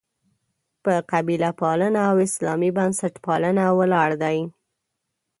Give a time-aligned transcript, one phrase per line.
[0.83, 4.39] په «قبیله پالنه» او «اسلامي بنسټپالنه» ولاړ دي.